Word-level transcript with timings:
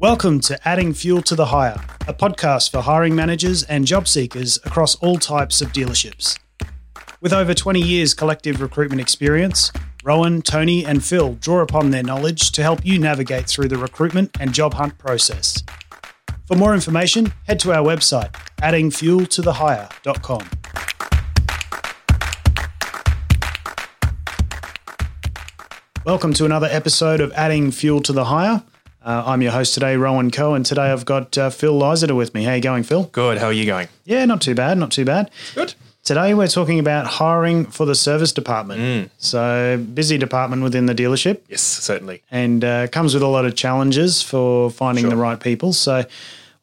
Welcome 0.00 0.38
to 0.42 0.68
Adding 0.68 0.94
Fuel 0.94 1.22
to 1.22 1.34
the 1.34 1.46
Hire, 1.46 1.74
a 2.06 2.14
podcast 2.14 2.70
for 2.70 2.82
hiring 2.82 3.16
managers 3.16 3.64
and 3.64 3.84
job 3.84 4.06
seekers 4.06 4.56
across 4.64 4.94
all 4.94 5.16
types 5.16 5.60
of 5.60 5.72
dealerships. 5.72 6.38
With 7.20 7.32
over 7.32 7.52
20 7.52 7.82
years 7.82 8.14
collective 8.14 8.60
recruitment 8.60 9.00
experience, 9.00 9.72
Rowan, 10.04 10.42
Tony, 10.42 10.86
and 10.86 11.02
Phil 11.02 11.34
draw 11.34 11.62
upon 11.62 11.90
their 11.90 12.04
knowledge 12.04 12.52
to 12.52 12.62
help 12.62 12.86
you 12.86 13.00
navigate 13.00 13.48
through 13.48 13.66
the 13.66 13.76
recruitment 13.76 14.36
and 14.38 14.52
job 14.54 14.74
hunt 14.74 14.96
process. 14.98 15.64
For 16.46 16.56
more 16.56 16.74
information, 16.74 17.32
head 17.48 17.58
to 17.58 17.72
our 17.72 17.84
website, 17.84 18.32
addingfueltothehire.com. 18.58 20.48
Welcome 26.04 26.32
to 26.34 26.44
another 26.44 26.68
episode 26.70 27.20
of 27.20 27.32
Adding 27.32 27.72
Fuel 27.72 28.00
to 28.02 28.12
the 28.12 28.26
Hire. 28.26 28.62
Uh, 29.08 29.22
I'm 29.24 29.40
your 29.40 29.52
host 29.52 29.72
today, 29.72 29.96
Rowan 29.96 30.30
Coe, 30.30 30.52
and 30.52 30.66
today 30.66 30.92
I've 30.92 31.06
got 31.06 31.38
uh, 31.38 31.48
Phil 31.48 31.72
Lysader 31.72 32.14
with 32.14 32.34
me. 32.34 32.44
How 32.44 32.52
you 32.52 32.60
going, 32.60 32.82
Phil? 32.82 33.04
Good. 33.04 33.38
How 33.38 33.46
are 33.46 33.54
you 33.54 33.64
going? 33.64 33.88
Yeah, 34.04 34.26
not 34.26 34.42
too 34.42 34.54
bad, 34.54 34.76
not 34.76 34.92
too 34.92 35.06
bad. 35.06 35.30
Good. 35.54 35.72
Today 36.04 36.34
we're 36.34 36.46
talking 36.46 36.78
about 36.78 37.06
hiring 37.06 37.64
for 37.64 37.86
the 37.86 37.94
service 37.94 38.32
department. 38.34 39.10
So 39.16 39.82
busy 39.94 40.18
department 40.18 40.62
within 40.62 40.84
the 40.84 40.94
dealership, 40.94 41.40
Yes, 41.48 41.62
certainly. 41.62 42.22
and 42.30 42.62
uh, 42.62 42.88
comes 42.88 43.14
with 43.14 43.22
a 43.22 43.26
lot 43.28 43.46
of 43.46 43.56
challenges 43.56 44.20
for 44.20 44.70
finding 44.70 45.04
Sure. 45.04 45.10
the 45.10 45.16
right 45.16 45.40
people. 45.40 45.72
So 45.72 46.04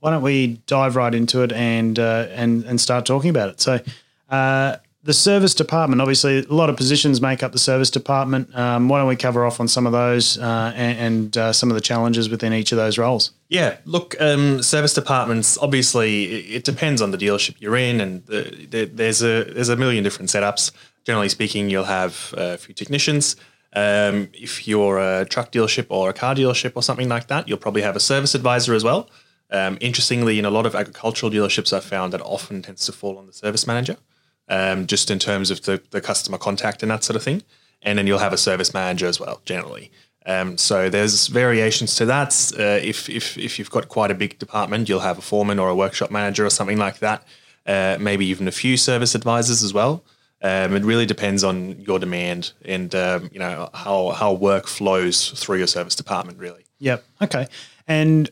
why 0.01 0.11
don't 0.11 0.21
we 0.21 0.61
dive 0.67 0.95
right 0.95 1.15
into 1.15 1.41
it 1.41 1.51
and 1.51 1.97
uh, 1.97 2.27
and 2.29 2.63
and 2.65 2.79
start 2.79 3.07
talking 3.07 3.31
about 3.31 3.49
it? 3.49 3.59
So. 3.59 3.79
Uh, 5.05 5.07
the 5.07 5.13
service 5.13 5.53
department, 5.53 6.01
obviously, 6.01 6.39
a 6.39 6.53
lot 6.53 6.69
of 6.69 6.77
positions 6.77 7.21
make 7.21 7.43
up 7.43 7.51
the 7.51 7.59
service 7.59 7.89
department. 7.89 8.53
Um, 8.55 8.89
why 8.89 8.99
don't 8.99 9.07
we 9.07 9.15
cover 9.15 9.45
off 9.45 9.59
on 9.59 9.67
some 9.67 9.85
of 9.85 9.91
those 9.91 10.37
uh, 10.37 10.73
and, 10.75 10.97
and 10.99 11.37
uh, 11.37 11.53
some 11.53 11.69
of 11.69 11.75
the 11.75 11.81
challenges 11.81 12.29
within 12.29 12.53
each 12.53 12.71
of 12.71 12.77
those 12.77 12.97
roles? 12.97 13.31
Yeah. 13.49 13.77
Look, 13.85 14.15
um, 14.19 14.63
service 14.63 14.93
departments. 14.93 15.57
Obviously, 15.57 16.55
it, 16.55 16.63
depends 16.63 17.01
on 17.01 17.11
the 17.11 17.17
dealership 17.17 17.55
you're 17.59 17.77
in, 17.77 18.01
and 18.01 18.25
the, 18.25 18.67
the, 18.69 18.85
there's 18.85 19.21
a 19.21 19.43
there's 19.43 19.69
a 19.69 19.75
million 19.75 20.03
different 20.03 20.29
setups. 20.29 20.71
Generally 21.05 21.29
speaking, 21.29 21.69
you'll 21.69 21.83
have 21.83 22.33
a 22.35 22.57
few 22.57 22.73
technicians. 22.73 23.35
Um, 23.73 24.29
if 24.33 24.67
you're 24.67 24.99
a 24.99 25.25
truck 25.25 25.51
dealership 25.51 25.87
or 25.89 26.09
a 26.09 26.13
car 26.13 26.33
dealership 26.33 26.71
or 26.75 26.81
something 26.81 27.09
like 27.09 27.27
that, 27.27 27.47
you'll 27.47 27.57
probably 27.57 27.83
have 27.83 27.95
a 27.95 27.99
service 27.99 28.33
advisor 28.33 28.73
as 28.73 28.83
well. 28.83 29.09
Um, 29.51 29.77
interestingly, 29.81 30.39
in 30.39 30.45
a 30.45 30.49
lot 30.49 30.65
of 30.65 30.73
agricultural 30.73 31.31
dealerships, 31.31 31.73
I've 31.73 31.83
found 31.83 32.13
that 32.13 32.21
often 32.21 32.61
tends 32.61 32.85
to 32.87 32.91
fall 32.91 33.17
on 33.17 33.27
the 33.27 33.33
service 33.33 33.67
manager, 33.67 33.97
um, 34.49 34.87
just 34.87 35.09
in 35.11 35.19
terms 35.19 35.51
of 35.51 35.63
the, 35.63 35.81
the 35.91 36.01
customer 36.01 36.37
contact 36.37 36.81
and 36.81 36.91
that 36.91 37.03
sort 37.03 37.15
of 37.15 37.23
thing. 37.23 37.43
And 37.81 37.97
then 37.97 38.07
you'll 38.07 38.19
have 38.19 38.33
a 38.33 38.37
service 38.37 38.73
manager 38.73 39.05
as 39.05 39.19
well, 39.19 39.41
generally. 39.45 39.91
Um, 40.25 40.57
so 40.57 40.89
there's 40.89 41.27
variations 41.27 41.95
to 41.95 42.05
that. 42.05 42.51
Uh, 42.57 42.79
if, 42.81 43.09
if, 43.09 43.37
if 43.37 43.59
you've 43.59 43.69
got 43.69 43.89
quite 43.89 44.09
a 44.09 44.15
big 44.15 44.39
department, 44.39 44.89
you'll 44.89 45.01
have 45.01 45.19
a 45.19 45.21
foreman 45.21 45.59
or 45.59 45.69
a 45.69 45.75
workshop 45.75 46.09
manager 46.09 46.45
or 46.45 46.49
something 46.49 46.77
like 46.77 46.99
that. 46.99 47.23
Uh, 47.65 47.97
maybe 47.99 48.25
even 48.25 48.47
a 48.47 48.51
few 48.51 48.77
service 48.77 49.13
advisors 49.13 49.63
as 49.63 49.73
well. 49.73 50.03
Um, 50.41 50.75
it 50.75 50.83
really 50.83 51.05
depends 51.05 51.43
on 51.43 51.79
your 51.79 51.97
demand 51.97 52.51
and 52.63 52.93
um, 52.93 53.29
you 53.31 53.39
know 53.39 53.69
how 53.73 54.09
how 54.09 54.33
work 54.33 54.67
flows 54.67 55.31
through 55.31 55.57
your 55.57 55.65
service 55.65 55.95
department. 55.95 56.37
Really, 56.37 56.65
Yep. 56.79 57.03
Okay. 57.21 57.47
And 57.87 58.29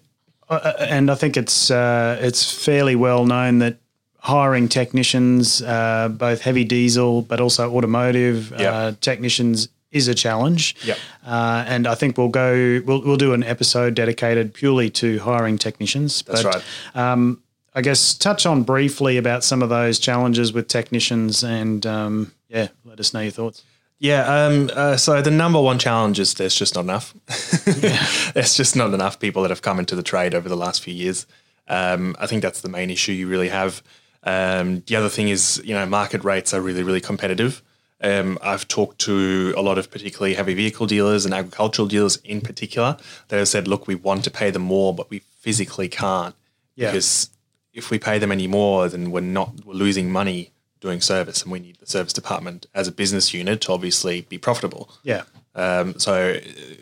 uh, 0.49 0.73
and 0.79 1.09
I 1.09 1.15
think 1.15 1.37
it's 1.37 1.71
uh, 1.71 2.19
it's 2.21 2.51
fairly 2.51 2.95
well 2.95 3.25
known 3.25 3.59
that 3.59 3.77
hiring 4.23 4.69
technicians, 4.69 5.61
uh, 5.61 6.07
both 6.09 6.41
heavy 6.41 6.63
diesel 6.63 7.21
but 7.21 7.41
also 7.41 7.75
automotive 7.75 8.51
Yep. 8.51 8.73
uh, 8.73 8.91
technicians, 9.01 9.67
is 9.91 10.07
a 10.07 10.15
challenge. 10.15 10.75
Yep. 10.85 10.97
Uh, 11.25 11.65
and 11.67 11.85
I 11.85 11.93
think 11.95 12.17
we'll 12.17 12.29
go 12.29 12.81
we'll 12.85 13.03
we'll 13.03 13.17
do 13.17 13.33
an 13.33 13.43
episode 13.43 13.93
dedicated 13.93 14.53
purely 14.53 14.89
to 14.91 15.19
hiring 15.19 15.57
technicians. 15.57 16.23
That's 16.23 16.41
but, 16.41 16.55
right. 16.55 16.63
Um, 16.95 17.43
I 17.75 17.81
guess 17.81 18.13
touch 18.15 18.45
on 18.45 18.63
briefly 18.63 19.17
about 19.17 19.43
some 19.43 19.61
of 19.61 19.69
those 19.69 19.99
challenges 19.99 20.53
with 20.53 20.67
technicians 20.67 21.43
and 21.43 21.85
um, 21.85 22.31
yeah, 22.49 22.69
let 22.85 22.99
us 22.99 23.13
know 23.13 23.21
your 23.21 23.31
thoughts. 23.31 23.63
Yeah. 23.99 24.25
Um, 24.25 24.69
uh, 24.73 24.97
so 24.97 25.21
the 25.21 25.31
number 25.31 25.61
one 25.61 25.79
challenge 25.79 26.19
is 26.19 26.33
there's 26.33 26.55
just 26.55 26.75
not 26.75 26.81
enough. 26.81 27.13
there's 28.33 28.55
just 28.55 28.75
not 28.75 28.93
enough 28.93 29.19
people 29.19 29.41
that 29.43 29.49
have 29.49 29.61
come 29.61 29.79
into 29.79 29.95
the 29.95 30.03
trade 30.03 30.33
over 30.33 30.49
the 30.49 30.57
last 30.57 30.81
few 30.83 30.93
years. 30.93 31.25
Um, 31.67 32.15
I 32.19 32.27
think 32.27 32.41
that's 32.41 32.61
the 32.61 32.69
main 32.69 32.89
issue 32.89 33.11
you 33.11 33.27
really 33.27 33.49
have. 33.49 33.81
Um, 34.23 34.83
the 34.87 34.95
other 34.95 35.09
thing 35.09 35.29
is, 35.29 35.61
you 35.63 35.73
know, 35.73 35.85
market 35.85 36.23
rates 36.23 36.53
are 36.53 36.61
really, 36.61 36.83
really 36.83 37.01
competitive. 37.01 37.61
Um, 38.01 38.37
I've 38.41 38.67
talked 38.67 38.99
to 39.01 39.53
a 39.55 39.61
lot 39.61 39.77
of 39.77 39.89
particularly 39.89 40.33
heavy 40.35 40.53
vehicle 40.53 40.87
dealers 40.87 41.23
and 41.25 41.33
agricultural 41.33 41.87
dealers 41.87 42.17
in 42.23 42.41
particular 42.41 42.97
that 43.29 43.37
have 43.37 43.47
said, 43.47 43.67
look, 43.67 43.87
we 43.87 43.95
want 43.95 44.23
to 44.25 44.31
pay 44.31 44.49
them 44.51 44.63
more, 44.63 44.93
but 44.93 45.09
we 45.09 45.19
physically 45.39 45.87
can't 45.87 46.35
Yeah. 46.75 46.91
because 46.91 47.29
if 47.73 47.89
we 47.89 47.97
pay 47.99 48.19
them 48.19 48.31
any 48.31 48.47
more, 48.47 48.89
then 48.89 49.11
we're 49.11 49.21
not 49.21 49.65
we're 49.65 49.73
losing 49.73 50.11
money 50.11 50.51
doing 50.81 50.99
service, 50.99 51.41
and 51.43 51.51
we 51.51 51.59
need 51.59 51.77
the 51.79 51.85
service 51.87 52.11
department 52.13 52.65
as 52.75 52.87
a 52.89 52.91
business 52.91 53.33
unit 53.33 53.61
to 53.61 53.71
obviously 53.71 54.21
be 54.21 54.37
profitable. 54.37 54.91
Yeah. 55.03 55.23
Um, 55.55 55.97
so 55.97 56.33
uh, 56.33 56.39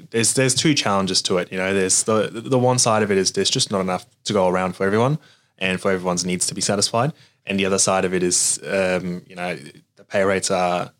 there's 0.10 0.34
there's 0.34 0.56
two 0.56 0.74
challenges 0.74 1.22
to 1.24 1.38
it. 1.38 1.52
You 1.52 1.58
know, 1.60 1.72
there's 1.74 2.04
the 2.04 2.30
the 2.34 2.58
one 2.58 2.80
side 2.80 3.04
of 3.04 3.12
it 3.12 3.18
is 3.18 3.32
there's 3.34 3.50
just 3.50 3.70
not 3.72 3.80
enough 3.82 4.06
to 4.24 4.34
go 4.34 4.48
around 4.48 4.76
for 4.76 4.86
everyone, 4.88 5.20
and 5.62 5.80
for 5.80 5.92
everyone's 5.92 6.26
needs 6.26 6.46
to 6.48 6.54
be 6.56 6.60
satisfied. 6.62 7.14
And 7.46 7.58
the 7.60 7.66
other 7.66 7.80
side 7.80 8.04
of 8.04 8.14
it 8.14 8.24
is, 8.24 8.60
um, 8.68 9.24
you 9.28 9.36
know, 9.36 9.56
the 9.96 10.04
pay 10.04 10.24
rates 10.26 10.52
are 10.52 10.92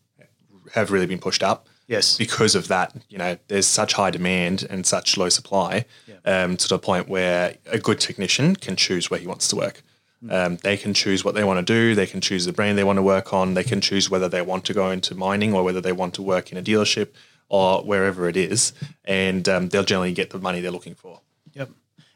have 0.72 0.90
really 0.90 1.06
been 1.06 1.18
pushed 1.18 1.42
up 1.42 1.66
Yes. 1.86 2.16
because 2.16 2.54
of 2.54 2.68
that. 2.68 2.96
You 3.10 3.18
know, 3.18 3.36
there's 3.48 3.66
such 3.66 3.92
high 3.92 4.10
demand 4.10 4.66
and 4.70 4.86
such 4.86 5.18
low 5.18 5.28
supply 5.28 5.84
um, 6.24 6.56
to 6.56 6.68
the 6.68 6.78
point 6.78 7.08
where 7.08 7.56
a 7.66 7.78
good 7.78 8.00
technician 8.00 8.56
can 8.56 8.76
choose 8.76 9.10
where 9.10 9.20
he 9.20 9.26
wants 9.26 9.48
to 9.48 9.56
work. 9.56 9.82
Um, 10.30 10.56
they 10.58 10.76
can 10.76 10.94
choose 10.94 11.24
what 11.24 11.34
they 11.34 11.42
want 11.42 11.58
to 11.66 11.72
do. 11.74 11.96
They 11.96 12.06
can 12.06 12.20
choose 12.20 12.44
the 12.46 12.52
brand 12.52 12.78
they 12.78 12.84
want 12.84 12.96
to 12.98 13.02
work 13.02 13.32
on. 13.34 13.54
They 13.54 13.64
can 13.64 13.80
choose 13.80 14.08
whether 14.08 14.28
they 14.28 14.40
want 14.40 14.64
to 14.66 14.72
go 14.72 14.88
into 14.92 15.16
mining 15.16 15.52
or 15.52 15.64
whether 15.64 15.80
they 15.80 15.90
want 15.92 16.14
to 16.14 16.22
work 16.22 16.52
in 16.52 16.56
a 16.56 16.62
dealership 16.62 17.08
or 17.48 17.82
wherever 17.82 18.28
it 18.28 18.36
is. 18.36 18.72
And 19.04 19.48
um, 19.48 19.68
they'll 19.68 19.82
generally 19.84 20.12
get 20.12 20.30
the 20.30 20.38
money 20.38 20.60
they're 20.60 20.70
looking 20.70 20.94
for. 20.94 21.20
Yep. 21.54 21.70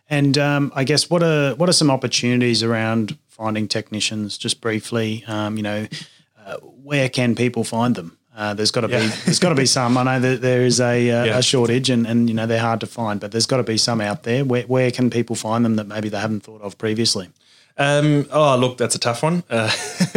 And 0.09 0.39
um, 0.39 0.73
I 0.75 0.85
guess 0.85 1.11
what 1.11 1.23
are 1.23 1.55
what 1.57 1.69
are 1.69 1.73
some 1.73 1.91
opportunities 1.91 2.63
around 2.63 3.17
finding 3.29 3.67
technicians? 3.69 4.39
Just 4.39 4.61
briefly, 4.61 5.25
um, 5.27 5.57
you 5.57 5.63
know, 5.63 5.87
uh, 6.45 6.57
where 6.59 7.09
can 7.09 7.35
people 7.35 7.65
find 7.65 7.95
them? 7.97 8.17
Uh, 8.37 8.53
there's 8.55 8.71
got 8.71 8.83
to 8.83 8.89
be 8.89 8.95
there's 9.25 9.39
got 9.39 9.49
to 9.49 9.55
be 9.55 9.67
some. 9.67 9.97
I 9.97 10.03
know 10.05 10.21
that 10.21 10.43
there 10.43 10.63
is 10.63 10.79
a, 10.81 11.11
uh, 11.11 11.25
Yeah. 11.25 11.39
a 11.39 11.43
shortage, 11.43 11.91
and, 11.91 12.07
and 12.07 12.29
you 12.29 12.35
know 12.35 12.47
they're 12.47 12.61
hard 12.61 12.81
to 12.81 12.87
find, 12.87 13.19
but 13.19 13.33
there's 13.33 13.47
got 13.47 13.57
to 13.57 13.63
be 13.65 13.79
some 13.79 14.01
out 14.01 14.23
there. 14.25 14.45
Where 14.45 14.63
where 14.65 14.91
can 14.91 15.11
people 15.11 15.35
find 15.37 15.65
them 15.65 15.77
that 15.77 15.87
maybe 15.89 16.09
they 16.09 16.19
haven't 16.21 16.41
thought 16.45 16.61
of 16.63 16.77
previously? 16.79 17.29
Um, 17.79 18.27
oh, 18.31 18.57
look, 18.57 18.79
that's 18.79 18.95
a 18.95 18.99
tough 18.99 19.23
one. 19.23 19.43
Uh, 19.51 19.71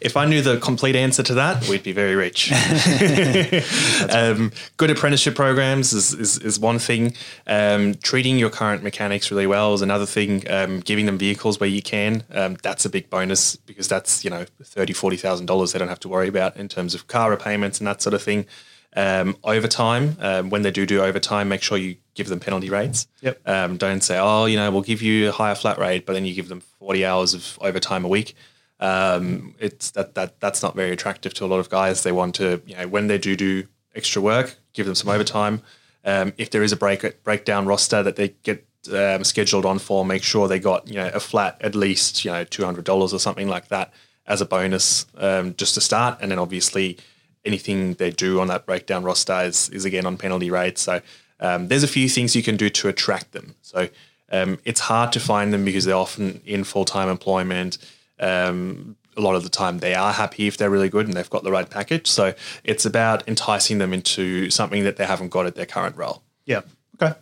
if 0.00 0.16
I 0.16 0.26
knew 0.26 0.42
the 0.42 0.58
complete 0.58 0.94
answer 0.94 1.22
to 1.22 1.34
that, 1.34 1.66
we'd 1.68 1.82
be 1.82 1.92
very 1.92 2.14
rich. 2.14 2.52
um, 4.10 4.52
good 4.76 4.90
apprenticeship 4.90 5.34
programs 5.34 5.94
is, 5.94 6.12
is, 6.12 6.38
is 6.38 6.58
one 6.58 6.78
thing. 6.78 7.14
Um, 7.46 7.94
treating 7.94 8.38
your 8.38 8.50
current 8.50 8.82
mechanics 8.82 9.30
really 9.30 9.46
well 9.46 9.72
is 9.72 9.80
another 9.80 10.06
thing. 10.06 10.48
Um, 10.50 10.80
giving 10.80 11.06
them 11.06 11.16
vehicles 11.16 11.58
where 11.58 11.68
you 11.68 11.80
can, 11.82 12.24
um, 12.32 12.58
that's 12.62 12.84
a 12.84 12.90
big 12.90 13.08
bonus 13.08 13.56
because 13.56 13.88
that's, 13.88 14.22
you 14.22 14.30
know, 14.30 14.44
$30,000, 14.62 15.46
$40,000 15.46 15.72
they 15.72 15.78
don't 15.78 15.88
have 15.88 16.00
to 16.00 16.08
worry 16.08 16.28
about 16.28 16.56
in 16.56 16.68
terms 16.68 16.94
of 16.94 17.06
car 17.06 17.30
repayments 17.30 17.78
and 17.78 17.86
that 17.86 18.02
sort 18.02 18.12
of 18.12 18.22
thing. 18.22 18.46
Um, 18.94 19.36
overtime, 19.42 20.16
um, 20.20 20.50
when 20.50 20.62
they 20.62 20.70
do 20.70 20.84
do 20.84 21.02
overtime, 21.02 21.48
make 21.48 21.62
sure 21.62 21.78
you 21.78 21.96
give 22.14 22.28
them 22.28 22.40
penalty 22.40 22.68
rates. 22.68 23.08
Yep. 23.22 23.40
Um, 23.48 23.76
don't 23.78 24.02
say, 24.02 24.18
oh, 24.18 24.44
you 24.44 24.56
know, 24.56 24.70
we'll 24.70 24.82
give 24.82 25.00
you 25.00 25.30
a 25.30 25.32
higher 25.32 25.54
flat 25.54 25.78
rate, 25.78 26.04
but 26.04 26.12
then 26.12 26.26
you 26.26 26.34
give 26.34 26.48
them 26.48 26.60
40 26.78 27.04
hours 27.06 27.34
of 27.34 27.58
overtime 27.62 28.04
a 28.04 28.08
week. 28.08 28.34
Um, 28.80 29.54
it's 29.58 29.92
that 29.92 30.14
that 30.16 30.40
that's 30.40 30.62
not 30.62 30.74
very 30.74 30.90
attractive 30.90 31.32
to 31.34 31.44
a 31.44 31.46
lot 31.46 31.60
of 31.60 31.70
guys. 31.70 32.02
They 32.02 32.12
want 32.12 32.34
to, 32.36 32.60
you 32.66 32.76
know, 32.76 32.88
when 32.88 33.06
they 33.06 33.16
do 33.16 33.36
do 33.36 33.68
extra 33.94 34.20
work, 34.20 34.56
give 34.72 34.86
them 34.86 34.94
some 34.94 35.08
overtime. 35.08 35.62
Um, 36.04 36.32
if 36.36 36.50
there 36.50 36.62
is 36.62 36.72
a 36.72 36.76
break 36.76 37.22
breakdown 37.22 37.66
roster 37.66 38.02
that 38.02 38.16
they 38.16 38.34
get 38.42 38.66
um, 38.92 39.22
scheduled 39.22 39.64
on 39.64 39.78
for, 39.78 40.04
make 40.04 40.24
sure 40.24 40.48
they 40.48 40.58
got 40.58 40.88
you 40.88 40.96
know 40.96 41.10
a 41.14 41.20
flat 41.20 41.56
at 41.60 41.74
least 41.76 42.24
you 42.24 42.32
know 42.32 42.42
two 42.44 42.64
hundred 42.64 42.84
dollars 42.84 43.14
or 43.14 43.20
something 43.20 43.48
like 43.48 43.68
that 43.68 43.92
as 44.26 44.40
a 44.40 44.44
bonus 44.44 45.06
um, 45.16 45.54
just 45.54 45.74
to 45.74 45.80
start, 45.80 46.18
and 46.20 46.30
then 46.30 46.40
obviously 46.40 46.98
anything 47.44 47.94
they 47.94 48.10
do 48.10 48.40
on 48.40 48.48
that 48.48 48.66
breakdown 48.66 49.02
roster 49.02 49.40
is, 49.42 49.68
is 49.70 49.84
again 49.84 50.06
on 50.06 50.16
penalty 50.16 50.50
rates. 50.50 50.82
So 50.82 51.00
um, 51.40 51.68
there's 51.68 51.82
a 51.82 51.88
few 51.88 52.08
things 52.08 52.36
you 52.36 52.42
can 52.42 52.56
do 52.56 52.70
to 52.70 52.88
attract 52.88 53.32
them. 53.32 53.54
So 53.62 53.88
um, 54.30 54.58
it's 54.64 54.80
hard 54.80 55.12
to 55.12 55.20
find 55.20 55.52
them 55.52 55.64
because 55.64 55.84
they're 55.84 55.94
often 55.94 56.40
in 56.46 56.64
full 56.64 56.84
time 56.84 57.08
employment. 57.08 57.78
Um, 58.20 58.96
a 59.16 59.20
lot 59.20 59.34
of 59.34 59.42
the 59.42 59.50
time, 59.50 59.78
they 59.78 59.94
are 59.94 60.12
happy 60.12 60.46
if 60.46 60.56
they're 60.56 60.70
really 60.70 60.88
good 60.88 61.06
and 61.06 61.14
they've 61.14 61.28
got 61.28 61.42
the 61.42 61.50
right 61.50 61.68
package. 61.68 62.06
So 62.06 62.32
it's 62.64 62.86
about 62.86 63.28
enticing 63.28 63.78
them 63.78 63.92
into 63.92 64.48
something 64.48 64.84
that 64.84 64.96
they 64.96 65.04
haven't 65.04 65.28
got 65.28 65.44
at 65.44 65.54
their 65.54 65.66
current 65.66 65.96
role. 65.96 66.22
Yeah. 66.46 66.62
Okay. 67.00 67.18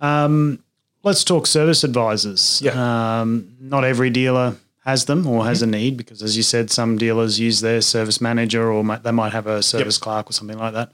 Um, 0.00 0.62
let's 1.02 1.24
talk 1.24 1.46
service 1.46 1.82
advisors. 1.82 2.60
Yeah. 2.62 3.20
Um, 3.20 3.56
not 3.58 3.84
every 3.84 4.10
dealer 4.10 4.56
has 4.90 5.04
them 5.04 5.26
or 5.26 5.44
has 5.44 5.62
a 5.62 5.66
need 5.66 5.96
because, 5.96 6.22
as 6.22 6.36
you 6.36 6.42
said, 6.42 6.70
some 6.70 6.98
dealers 6.98 7.38
use 7.38 7.60
their 7.60 7.80
service 7.80 8.20
manager 8.20 8.70
or 8.72 8.82
might, 8.82 9.02
they 9.02 9.12
might 9.12 9.32
have 9.32 9.46
a 9.46 9.62
service 9.62 9.98
clerk 9.98 10.28
or 10.28 10.32
something 10.32 10.58
like 10.58 10.74
that. 10.74 10.92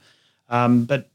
Um, 0.49 0.85
but 0.85 1.09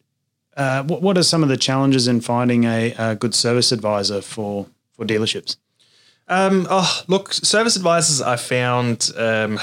uh, 0.56 0.82
what, 0.84 1.00
what 1.00 1.16
are 1.16 1.22
some 1.22 1.42
of 1.42 1.48
the 1.48 1.56
challenges 1.56 2.08
in 2.08 2.20
finding 2.20 2.64
a, 2.64 2.92
a 2.98 3.14
good 3.14 3.34
service 3.34 3.72
advisor 3.72 4.20
for 4.20 4.66
for 4.92 5.04
dealerships? 5.06 5.56
Um, 6.28 6.66
oh, 6.70 7.02
look, 7.08 7.32
service 7.32 7.76
advisors 7.76 8.20
I 8.20 8.36
found 8.36 9.10
um, 9.16 9.58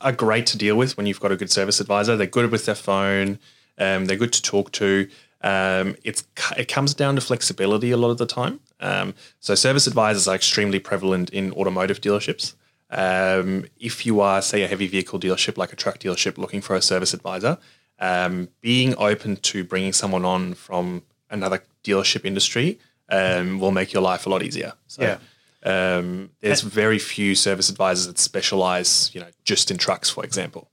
are 0.00 0.12
great 0.12 0.46
to 0.46 0.58
deal 0.58 0.76
with 0.76 0.96
when 0.96 1.06
you've 1.06 1.20
got 1.20 1.32
a 1.32 1.36
good 1.36 1.50
service 1.50 1.80
advisor. 1.80 2.16
They're 2.16 2.26
good 2.26 2.50
with 2.50 2.66
their 2.66 2.74
phone. 2.74 3.38
Um, 3.78 4.06
they're 4.06 4.16
good 4.16 4.32
to 4.32 4.42
talk 4.42 4.72
to. 4.72 5.08
Um, 5.42 5.96
it's 6.02 6.24
it 6.56 6.68
comes 6.68 6.94
down 6.94 7.14
to 7.14 7.20
flexibility 7.20 7.90
a 7.90 7.96
lot 7.96 8.10
of 8.10 8.18
the 8.18 8.26
time. 8.26 8.60
Um, 8.80 9.14
so 9.40 9.54
service 9.54 9.86
advisors 9.86 10.28
are 10.28 10.34
extremely 10.34 10.78
prevalent 10.78 11.30
in 11.30 11.52
automotive 11.52 12.00
dealerships. 12.00 12.54
Um, 12.90 13.66
if 13.78 14.06
you 14.06 14.20
are, 14.20 14.40
say, 14.40 14.62
a 14.62 14.68
heavy 14.68 14.86
vehicle 14.86 15.20
dealership 15.20 15.58
like 15.58 15.72
a 15.72 15.76
truck 15.76 15.98
dealership 15.98 16.38
looking 16.38 16.60
for 16.60 16.74
a 16.74 16.82
service 16.82 17.12
advisor, 17.12 17.58
um, 17.98 18.48
being 18.60 18.94
open 18.96 19.36
to 19.36 19.64
bringing 19.64 19.92
someone 19.92 20.24
on 20.24 20.54
from 20.54 21.02
another 21.30 21.62
dealership 21.84 22.24
industry 22.24 22.78
um, 23.10 23.58
will 23.58 23.72
make 23.72 23.92
your 23.92 24.02
life 24.02 24.26
a 24.26 24.30
lot 24.30 24.42
easier. 24.42 24.72
So, 24.86 25.02
Yeah. 25.02 25.18
um, 25.64 26.30
there's 26.40 26.60
very 26.60 26.98
few 26.98 27.34
service 27.34 27.68
advisors 27.68 28.06
that 28.06 28.18
specialize, 28.18 29.10
you 29.12 29.20
know, 29.20 29.28
just 29.44 29.70
in 29.70 29.76
trucks, 29.76 30.08
for 30.08 30.24
example. 30.24 30.70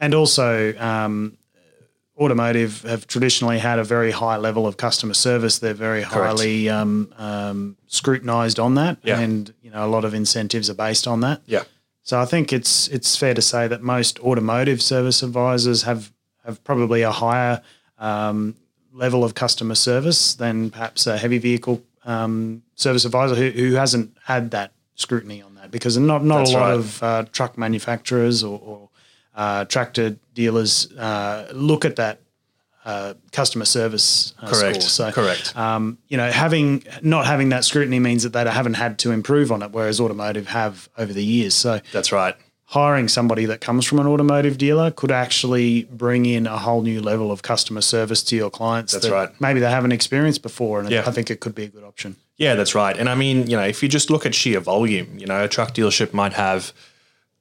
And 0.00 0.14
also, 0.14 0.76
um, 0.78 1.36
automotive 2.18 2.82
have 2.82 3.06
traditionally 3.06 3.58
had 3.58 3.78
a 3.78 3.84
very 3.84 4.10
high 4.10 4.36
level 4.36 4.66
of 4.66 4.76
customer 4.76 5.14
service. 5.14 5.58
They're 5.58 5.74
very 5.74 6.02
highly 6.02 6.68
um, 6.68 7.12
um, 7.16 7.76
scrutinized 7.86 8.58
on 8.58 8.74
that, 8.74 8.98
Yeah. 9.02 9.20
and 9.20 9.52
you 9.62 9.70
know 9.70 9.86
a 9.86 9.90
lot 9.90 10.04
of 10.04 10.14
incentives 10.14 10.68
are 10.68 10.74
based 10.74 11.06
on 11.06 11.20
that. 11.20 11.42
Yeah. 11.46 11.64
So 12.02 12.18
I 12.20 12.24
think 12.24 12.52
it's 12.52 12.88
it's 12.88 13.16
fair 13.16 13.34
to 13.34 13.42
say 13.42 13.68
that 13.68 13.82
most 13.82 14.18
automotive 14.20 14.80
service 14.82 15.22
advisors 15.22 15.82
have 15.82 16.12
have 16.44 16.62
probably 16.64 17.02
a 17.02 17.10
higher 17.12 17.62
um, 17.98 18.54
level 18.92 19.22
of 19.24 19.34
customer 19.34 19.74
service 19.74 20.34
than 20.34 20.70
perhaps 20.70 21.06
a 21.06 21.18
heavy 21.18 21.38
vehicle 21.38 21.82
um, 22.04 22.62
service 22.74 23.04
advisor 23.04 23.34
who, 23.34 23.50
who 23.50 23.74
hasn't 23.74 24.16
had 24.24 24.50
that 24.52 24.72
scrutiny 24.94 25.42
on 25.42 25.54
that 25.56 25.70
because 25.70 25.96
not 25.98 26.24
not 26.24 26.38
That's 26.38 26.50
a 26.50 26.54
lot 26.54 26.60
right. 26.70 26.74
of 26.74 27.02
uh, 27.02 27.24
truck 27.30 27.58
manufacturers 27.58 28.42
or, 28.42 28.58
or 28.64 28.88
uh, 29.38 29.64
tractor 29.64 30.16
dealers 30.34 30.92
uh, 30.98 31.48
look 31.54 31.84
at 31.84 31.96
that 31.96 32.20
uh, 32.84 33.14
customer 33.32 33.64
service 33.64 34.34
uh, 34.40 34.48
Correct. 34.50 34.82
score. 34.82 34.88
So 34.90 35.12
Correct. 35.12 35.56
um, 35.56 35.98
you 36.08 36.16
know, 36.16 36.30
having 36.30 36.82
not 37.02 37.26
having 37.26 37.50
that 37.50 37.64
scrutiny 37.64 38.00
means 38.00 38.22
that 38.24 38.32
they 38.32 38.44
haven't 38.50 38.74
had 38.74 38.98
to 39.00 39.10
improve 39.12 39.52
on 39.52 39.62
it, 39.62 39.70
whereas 39.72 40.00
automotive 40.00 40.48
have 40.48 40.88
over 40.98 41.12
the 41.12 41.24
years. 41.24 41.54
So 41.54 41.80
That's 41.92 42.10
right. 42.12 42.34
hiring 42.64 43.06
somebody 43.08 43.44
that 43.46 43.60
comes 43.60 43.84
from 43.84 43.98
an 43.98 44.06
automotive 44.06 44.58
dealer 44.58 44.90
could 44.90 45.10
actually 45.12 45.84
bring 45.84 46.26
in 46.26 46.46
a 46.46 46.58
whole 46.58 46.82
new 46.82 47.00
level 47.00 47.30
of 47.30 47.42
customer 47.42 47.82
service 47.82 48.22
to 48.24 48.36
your 48.36 48.50
clients. 48.50 48.92
That's 48.92 49.06
that 49.06 49.12
right. 49.12 49.40
Maybe 49.40 49.60
they 49.60 49.70
haven't 49.70 49.92
experienced 49.92 50.42
before, 50.42 50.80
and 50.80 50.90
Yeah. 50.90 51.04
I 51.06 51.10
think 51.10 51.30
it 51.30 51.40
could 51.40 51.54
be 51.54 51.64
a 51.64 51.68
good 51.68 51.84
option. 51.84 52.16
Yeah, 52.38 52.54
that's 52.54 52.74
right. 52.74 52.96
And 52.96 53.08
I 53.08 53.14
mean, 53.14 53.48
you 53.50 53.56
know, 53.56 53.64
if 53.64 53.82
you 53.82 53.88
just 53.88 54.10
look 54.10 54.24
at 54.26 54.34
sheer 54.34 54.60
volume, 54.60 55.18
you 55.18 55.26
know, 55.26 55.44
a 55.44 55.48
truck 55.48 55.74
dealership 55.74 56.12
might 56.12 56.32
have 56.34 56.72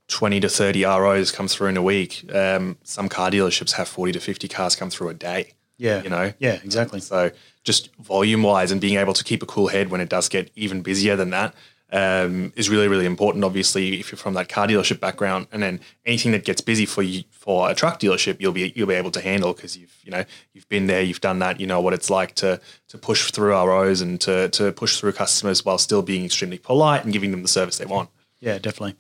20 0.08 0.40
to 0.42 0.50
30 0.50 0.86
ROs 0.86 1.32
come 1.32 1.48
through 1.48 1.68
in 1.68 1.78
a 1.78 1.82
week. 1.82 2.30
Um, 2.34 2.78
some 2.84 3.10
car 3.10 3.30
dealerships 3.30 3.74
have 3.74 3.88
40 3.88 4.14
to 4.14 4.20
50 4.20 4.48
cars 4.48 4.76
come 4.76 4.90
through 4.90 5.10
a 5.10 5.14
day. 5.14 5.54
Yeah, 5.78 6.02
You 6.02 6.10
know? 6.10 6.34
Yeah, 6.40 6.60
exactly. 6.64 7.00
So 7.00 7.32
just 7.64 7.94
volume 7.98 8.42
wise 8.42 8.72
and 8.72 8.82
being 8.82 8.98
able 8.98 9.14
to 9.14 9.24
keep 9.24 9.44
a 9.44 9.46
cool 9.46 9.68
head 9.68 9.90
when 9.90 10.02
it 10.02 10.10
does 10.10 10.28
get 10.28 10.50
even 10.56 10.82
busier 10.82 11.16
than 11.16 11.30
that 11.32 11.54
um, 11.92 12.52
is 12.56 12.70
really, 12.70 12.88
really 12.88 13.06
important. 13.06 13.44
Obviously, 13.44 14.00
if 14.00 14.12
you're 14.12 14.18
from 14.18 14.34
that 14.34 14.50
car 14.50 14.68
dealership 14.68 15.00
background, 15.00 15.48
and 15.52 15.64
then 15.64 15.80
anything 16.06 16.32
that 16.34 16.44
gets 16.44 16.62
busy 16.62 16.86
for 16.86 17.02
you 17.02 17.24
for 17.32 17.70
a 17.70 17.76
truck 17.76 18.00
dealership, 18.00 18.38
you'll 18.40 18.52
be 18.52 18.74
you'll 18.76 18.88
be 18.88 18.94
able 18.94 19.12
to 19.12 19.22
handle 19.22 19.54
because 19.54 19.78
you've 19.78 19.96
you 20.04 20.12
know 20.12 20.26
you've 20.54 20.68
been 20.68 20.88
there, 20.88 21.02
you've 21.02 21.22
done 21.22 21.40
that, 21.40 21.60
you 21.60 21.68
know 21.68 21.80
what 21.80 21.94
it's 21.94 22.10
like 22.10 22.36
to 22.36 22.60
to 22.90 22.98
push 22.98 23.32
through 23.32 23.52
ROs 23.52 24.02
and 24.02 24.20
to 24.22 24.50
to 24.50 24.72
push 24.74 25.00
through 25.00 25.14
customers 25.14 25.64
while 25.64 25.78
still 25.78 26.02
being 26.02 26.26
extremely 26.26 26.58
polite 26.58 27.04
and 27.04 27.14
giving 27.14 27.32
them 27.32 27.42
the 27.42 27.48
service 27.48 27.78
they 27.78 27.86
want. 27.86 28.10
Yeah, 28.40 28.58
definitely. 28.58 28.96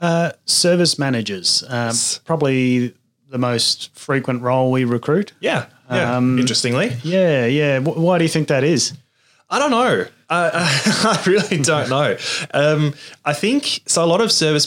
Uh, 0.00 0.30
service 0.44 0.98
managers, 0.98 1.64
um, 1.68 1.94
probably 2.24 2.94
the 3.30 3.38
most 3.38 3.90
frequent 3.98 4.42
role 4.42 4.70
we 4.70 4.84
recruit. 4.84 5.32
Yeah, 5.40 5.66
yeah. 5.90 6.16
Interestingly, 6.18 6.96
Yeah, 7.02 7.46
yeah. 7.46 7.80
W- 7.80 8.00
why 8.00 8.18
do 8.18 8.24
you 8.24 8.28
think 8.30 8.46
that 8.48 8.62
is? 8.64 8.92
I 9.50 9.58
don't 9.58 9.70
know. 9.70 10.06
I, 10.30 10.50
I 11.18 11.22
really 11.26 11.56
don't 11.62 11.88
know. 11.88 12.16
Um, 12.52 12.94
I 13.24 13.32
think 13.32 13.80
so. 13.86 14.04
A 14.04 14.06
lot 14.06 14.20
of 14.20 14.30
service 14.30 14.66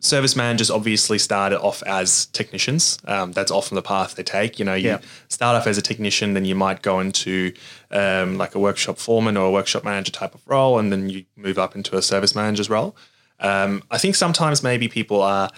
service 0.00 0.36
managers 0.36 0.70
obviously 0.70 1.18
started 1.18 1.58
off 1.60 1.82
as 1.84 2.26
technicians. 2.26 2.98
Um, 3.06 3.32
that's 3.32 3.50
often 3.50 3.74
the 3.74 3.82
path 3.82 4.14
they 4.16 4.22
take. 4.22 4.58
You 4.58 4.64
know, 4.66 4.74
you 4.74 4.90
Yeah. 4.90 4.98
start 5.28 5.56
off 5.56 5.66
as 5.66 5.76
a 5.78 5.82
technician, 5.82 6.34
then 6.34 6.44
you 6.44 6.54
might 6.54 6.82
go 6.82 7.00
into 7.00 7.52
um, 7.90 8.36
like 8.38 8.54
a 8.54 8.58
workshop 8.58 8.98
foreman 8.98 9.36
or 9.36 9.46
a 9.46 9.50
workshop 9.50 9.82
manager 9.82 10.12
type 10.12 10.34
of 10.34 10.42
role, 10.46 10.78
and 10.78 10.92
then 10.92 11.08
you 11.08 11.24
move 11.36 11.58
up 11.58 11.74
into 11.74 11.96
a 11.96 12.02
service 12.02 12.34
manager's 12.34 12.68
role. 12.70 12.94
Um, 13.40 13.82
I 13.90 13.98
think 13.98 14.14
sometimes 14.14 14.62
maybe 14.62 14.88
people 14.88 15.22
are 15.22 15.50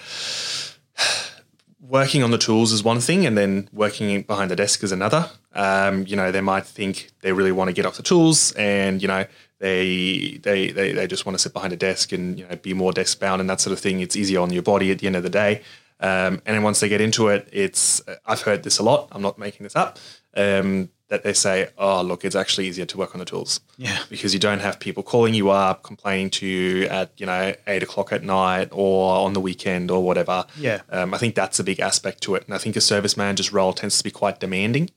working 1.81 2.23
on 2.23 2.31
the 2.31 2.39
tools 2.39 2.73
is 2.73 2.85
one 2.85 3.01
thing, 3.01 3.27
and 3.27 3.37
then 3.37 3.69
working 3.73 4.23
behind 4.23 4.51
the 4.51 4.57
desk 4.57 4.83
is 4.83 4.93
another. 4.93 5.31
Um, 5.53 6.07
you 6.07 6.17
know, 6.17 6.31
they 6.31 6.41
might 6.41 6.67
think 6.67 7.11
they 7.21 7.33
really 7.33 7.53
want 7.53 7.69
to 7.69 7.75
get 7.75 7.87
off 7.87 7.97
the 7.97 8.03
tools, 8.03 8.53
and 8.53 9.03
you 9.03 9.09
know, 9.09 9.25
they 9.59 10.39
they 10.43 10.71
they, 10.71 10.93
they 10.93 11.07
just 11.07 11.27
want 11.27 11.35
to 11.35 11.43
sit 11.43 11.53
behind 11.53 11.73
a 11.73 11.77
desk 11.77 12.13
and 12.13 12.39
you 12.39 12.47
know 12.47 12.57
be 12.57 12.75
more 12.75 12.93
desk 12.93 13.19
bound 13.21 13.41
and 13.41 13.51
that 13.51 13.61
sort 13.61 13.73
of 13.73 13.81
thing. 13.81 14.01
It's 14.01 14.17
easier 14.17 14.41
on 14.41 14.53
your 14.53 14.63
body 14.63 14.91
at 14.91 14.99
the 14.99 15.07
end 15.07 15.17
of 15.17 15.23
the 15.23 15.31
day. 15.31 15.63
Um, 16.01 16.41
and 16.47 16.57
then 16.57 16.63
once 16.63 16.81
they 16.81 16.89
get 16.89 17.01
into 17.01 17.29
it, 17.29 17.49
it's 17.53 18.01
I've 18.27 18.43
heard 18.43 18.63
this 18.63 18.79
a 18.79 18.83
lot. 18.83 19.09
I'm 19.13 19.23
not 19.23 19.39
making 19.39 19.65
this 19.65 19.77
up. 19.77 19.99
Um, 20.35 20.89
that 21.11 21.23
they 21.25 21.33
say, 21.35 21.69
oh 21.77 22.01
look, 22.03 22.25
it's 22.25 22.35
actually 22.37 22.67
easier 22.69 22.87
to 22.87 22.97
work 22.97 23.15
on 23.15 23.19
the 23.19 23.25
tools 23.25 23.61
Yeah. 23.77 23.99
because 24.09 24.33
you 24.33 24.41
don't 24.41 24.61
have 24.61 24.79
people 24.81 25.03
calling 25.03 25.35
you 25.35 25.51
up, 25.51 25.83
complaining 25.83 26.31
to 26.31 26.47
you 26.47 26.87
at 26.87 27.11
you 27.21 27.27
know 27.27 27.55
eight 27.67 27.83
o'clock 27.83 28.13
at 28.13 28.23
night 28.23 28.69
or 28.73 29.19
on 29.27 29.33
the 29.35 29.41
weekend 29.41 29.91
or 29.91 30.03
whatever. 30.03 30.47
Yeah. 30.57 30.81
um, 30.89 31.13
I 31.13 31.19
think 31.19 31.35
that's 31.35 31.59
a 31.59 31.65
big 31.65 31.81
aspect 31.81 32.23
to 32.23 32.35
it, 32.37 32.45
and 32.47 32.55
I 32.55 32.59
think 32.59 32.77
a 32.77 32.81
service 32.81 33.17
manager's 33.17 33.53
role 33.53 33.73
tends 33.75 33.99
to 33.99 34.05
be 34.05 34.11
quite 34.11 34.41
demanding. 34.41 34.89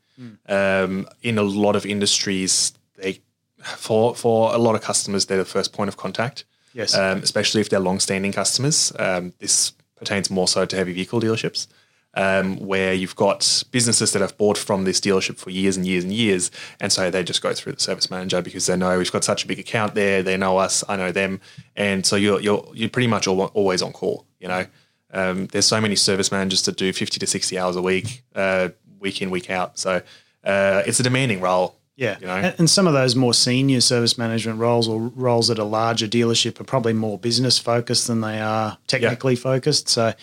Um, 0.48 1.08
in 1.22 1.38
a 1.38 1.44
lot 1.44 1.76
of 1.76 1.86
industries, 1.86 2.74
they 2.98 3.20
for 3.64 4.16
for 4.16 4.54
a 4.54 4.58
lot 4.58 4.76
of 4.76 4.82
customers, 4.82 5.26
they're 5.26 5.38
the 5.38 5.46
first 5.46 5.74
point 5.74 5.88
of 5.90 5.98
contact. 5.98 6.46
Yes. 6.76 6.96
um, 6.96 7.20
especially 7.20 7.62
if 7.62 7.70
they're 7.70 7.80
long-standing 7.80 8.32
customers. 8.32 8.92
Um, 8.98 9.34
this 9.38 9.74
pertains 9.96 10.32
more 10.32 10.48
so 10.48 10.66
to 10.66 10.76
heavy 10.76 10.92
vehicle 10.94 11.22
dealerships 11.22 11.68
um, 12.16 12.58
where 12.58 12.94
you've 12.94 13.16
got 13.16 13.64
businesses 13.72 14.14
that 14.14 14.22
have 14.22 14.38
bought 14.38 14.58
from 14.58 14.84
this 14.84 15.00
dealership 15.00 15.38
for 15.38 15.50
years 15.50 15.78
and 15.78 15.86
years 15.86 16.04
and 16.04 16.14
years, 16.14 16.52
and 16.80 16.92
so 16.92 17.10
they 17.10 17.24
just 17.24 17.42
go 17.42 17.54
through 17.54 17.74
the 17.74 17.80
service 17.80 18.10
manager 18.12 18.42
because 18.42 18.66
they 18.66 18.78
know 18.78 18.98
we've 18.98 19.12
got 19.12 19.24
such 19.24 19.44
a 19.44 19.48
big 19.48 19.60
account 19.60 19.96
there. 19.96 20.22
They 20.24 20.38
know 20.38 20.58
us, 20.58 20.84
I 20.88 20.96
know 20.96 21.12
them, 21.12 21.42
and 21.76 22.06
so 22.06 22.16
you're 22.16 22.40
you're 22.40 22.66
you're 22.74 22.90
pretty 22.90 23.08
much 23.08 23.28
always 23.28 23.82
on 23.82 23.94
call. 23.94 24.26
You 24.40 24.48
know, 24.48 24.66
um, 25.14 25.48
there's 25.48 25.68
so 25.68 25.80
many 25.80 25.96
service 25.96 26.32
managers 26.32 26.64
that 26.64 26.76
do 26.76 26.92
50 26.92 27.20
to 27.20 27.28
60 27.28 27.58
hours 27.58 27.76
a 27.76 27.82
week, 27.82 28.24
uh, 28.36 28.70
week 29.00 29.22
in 29.22 29.30
week 29.30 29.50
out. 29.50 29.80
So 29.80 30.02
uh, 30.44 30.84
it's 30.86 31.00
a 31.00 31.04
demanding 31.04 31.42
role. 31.42 31.76
Yeah, 31.96 32.18
you 32.20 32.26
know, 32.26 32.36
and, 32.36 32.56
and 32.58 32.70
some 32.70 32.88
of 32.88 32.94
those 32.94 33.16
more 33.16 33.36
senior 33.36 33.80
service 33.80 34.18
management 34.18 34.58
roles 34.58 34.88
or 34.88 35.00
roles 35.00 35.52
at 35.52 35.60
a 35.60 35.64
larger 35.64 36.08
dealership 36.08 36.60
are 36.60 36.64
probably 36.64 36.94
more 36.94 37.20
business 37.20 37.60
focused 37.60 38.08
than 38.08 38.22
they 38.22 38.42
are 38.42 38.80
technically 38.88 39.36
focused. 39.36 39.90
So, 39.90 40.14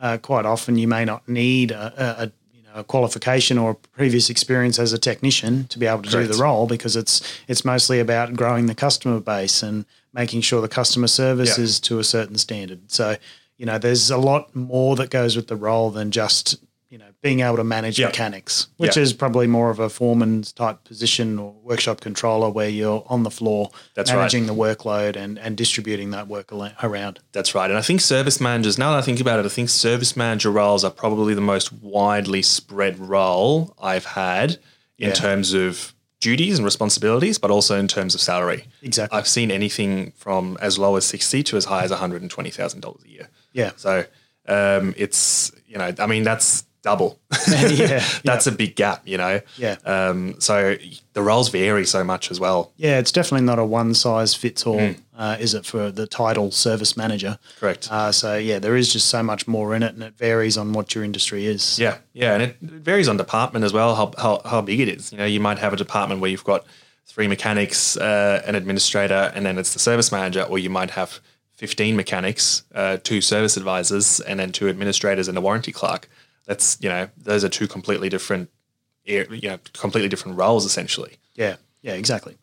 uh, 0.00 0.18
quite 0.18 0.46
often 0.46 0.76
you 0.78 0.88
may 0.88 1.04
not 1.04 1.28
need 1.28 1.70
a, 1.70 1.92
a, 1.96 2.24
a 2.24 2.32
a 2.74 2.84
qualification 2.84 3.56
or 3.56 3.74
previous 3.74 4.28
experience 4.28 4.78
as 4.78 4.92
a 4.92 4.98
technician 4.98 5.66
to 5.68 5.78
be 5.78 5.86
able 5.86 6.02
to 6.02 6.10
Correct. 6.10 6.28
do 6.30 6.36
the 6.36 6.42
role 6.42 6.66
because 6.66 6.96
it's 6.96 7.22
it's 7.48 7.64
mostly 7.64 7.98
about 7.98 8.34
growing 8.34 8.66
the 8.66 8.74
customer 8.74 9.20
base 9.20 9.62
and 9.62 9.86
making 10.12 10.42
sure 10.42 10.60
the 10.60 10.68
customer 10.68 11.08
service 11.08 11.56
Yeah. 11.56 11.64
is 11.64 11.80
to 11.80 11.98
a 11.98 12.04
certain 12.04 12.36
standard. 12.36 12.80
So, 12.90 13.16
you 13.56 13.64
know, 13.66 13.78
there's 13.78 14.10
a 14.10 14.18
lot 14.18 14.54
more 14.54 14.96
that 14.96 15.08
goes 15.10 15.34
with 15.34 15.48
the 15.48 15.56
role 15.56 15.90
than 15.90 16.10
just 16.10 16.56
you 16.90 16.96
know 16.98 17.06
being 17.22 17.40
able 17.40 17.56
to 17.56 17.64
manage 17.64 17.98
Yeah. 17.98 18.06
mechanics, 18.06 18.68
which 18.78 18.96
Yeah. 18.96 19.02
is 19.02 19.12
probably 19.12 19.46
more 19.46 19.68
of 19.70 19.78
a 19.78 19.88
foreman's 19.90 20.52
type 20.52 20.84
position 20.84 21.38
or 21.38 21.52
workshop 21.62 22.00
controller 22.00 22.48
where 22.48 22.68
you're 22.68 23.04
on 23.08 23.22
the 23.24 23.30
floor 23.30 23.70
That's 23.94 24.10
right. 24.10 24.16
managing 24.18 24.46
the 24.46 24.54
workload 24.54 25.14
and, 25.16 25.38
and 25.38 25.56
distributing 25.56 26.10
that 26.12 26.28
work 26.28 26.50
around. 26.52 27.20
That's 27.32 27.54
right. 27.54 27.68
And 27.70 27.78
I 27.78 27.82
think 27.82 28.00
service 28.00 28.40
managers, 28.40 28.78
now 28.78 28.92
that 28.92 28.98
I 28.98 29.02
think 29.02 29.20
about 29.20 29.38
it, 29.40 29.44
I 29.46 29.50
think 29.50 29.68
service 29.68 30.16
manager 30.16 30.50
roles 30.50 30.82
are 30.84 30.90
probably 30.90 31.34
the 31.34 31.40
most 31.42 31.72
widely 31.72 32.40
spread 32.42 32.98
role 32.98 33.74
I've 33.80 34.06
had 34.06 34.52
in 34.98 35.08
Yeah. 35.08 35.14
terms 35.14 35.52
of 35.52 35.92
duties 36.20 36.58
and 36.58 36.64
responsibilities, 36.64 37.38
but 37.38 37.50
also 37.50 37.78
in 37.78 37.86
terms 37.86 38.14
of 38.14 38.20
salary. 38.20 38.64
Exactly. 38.82 39.16
I've 39.16 39.28
seen 39.28 39.50
anything 39.50 40.12
from 40.16 40.56
as 40.60 40.78
low 40.78 40.96
as 40.96 41.04
60 41.04 41.42
to 41.44 41.56
as 41.56 41.66
high 41.66 41.84
as 41.84 41.92
$120,000 41.92 43.04
a 43.04 43.08
year. 43.08 43.28
Yeah. 43.52 43.70
So 43.76 44.04
um, 44.48 44.94
it's, 44.96 45.52
you 45.66 45.76
know, 45.76 45.92
I 45.98 46.06
mean, 46.06 46.22
that's, 46.24 46.64
double. 46.88 47.18
yeah, 47.68 48.02
That's 48.24 48.46
a 48.46 48.52
big 48.52 48.74
gap, 48.76 49.02
you 49.06 49.18
know. 49.18 49.40
Yeah. 49.58 49.76
Um, 49.84 50.40
so 50.40 50.76
the 51.12 51.22
roles 51.22 51.50
vary 51.50 51.84
so 51.84 52.02
much 52.02 52.30
as 52.30 52.40
well. 52.40 52.72
Yeah, 52.76 52.98
it's 52.98 53.12
definitely 53.12 53.44
not 53.46 53.58
a 53.58 53.64
one 53.64 53.92
size 53.94 54.34
fits 54.34 54.66
all, 54.66 54.78
Mm. 54.78 54.96
uh, 55.18 55.36
is 55.38 55.52
it, 55.54 55.66
for 55.66 55.90
the 55.90 56.06
title 56.06 56.50
service 56.50 56.96
manager? 56.96 57.38
Correct. 57.60 57.88
Uh, 57.90 58.10
so, 58.12 58.36
yeah, 58.36 58.58
there 58.58 58.76
is 58.76 58.90
just 58.92 59.08
so 59.08 59.22
much 59.22 59.46
more 59.46 59.74
in 59.76 59.82
it 59.82 59.92
and 59.94 60.02
it 60.02 60.16
varies 60.16 60.56
on 60.56 60.72
what 60.72 60.94
your 60.94 61.04
industry 61.04 61.44
is. 61.46 61.78
Yeah, 61.78 61.98
yeah, 62.14 62.32
and 62.34 62.42
it 62.42 62.56
varies 62.60 63.08
on 63.08 63.16
department 63.18 63.64
as 63.66 63.72
well. 63.74 63.94
How, 63.94 64.12
how 64.16 64.40
how 64.48 64.60
big 64.62 64.80
it 64.80 64.88
is. 64.88 65.12
You 65.12 65.18
know, 65.18 65.26
you 65.26 65.40
might 65.40 65.58
have 65.58 65.72
a 65.74 65.76
department 65.76 66.20
where 66.22 66.30
you've 66.30 66.44
got 66.54 66.64
three 67.06 67.28
mechanics, 67.28 67.96
uh, 67.98 68.42
an 68.46 68.54
administrator, 68.54 69.30
and 69.34 69.44
then 69.44 69.58
it's 69.58 69.72
the 69.74 69.78
service 69.90 70.10
manager, 70.12 70.42
or 70.42 70.58
you 70.58 70.70
might 70.70 70.90
have 70.92 71.20
fifteen 71.56 71.96
mechanics, 71.96 72.62
uh, 72.74 72.96
two 73.02 73.20
service 73.20 73.56
advisors, 73.56 74.20
and 74.20 74.38
then 74.40 74.52
two 74.52 74.68
administrators 74.68 75.26
and 75.28 75.36
a 75.36 75.40
warranty 75.40 75.72
clerk. 75.72 76.08
That's 76.48 76.78
you 76.80 76.88
know, 76.88 77.08
those 77.16 77.44
are 77.44 77.48
two 77.50 77.68
completely 77.68 78.08
different, 78.08 78.50
you 79.04 79.26
know, 79.42 79.58
completely 79.74 80.08
different 80.08 80.38
roles 80.38 80.64
essentially. 80.64 81.16
Yeah, 81.34 81.56
yeah, 81.82 81.92
exactly. 81.92 82.36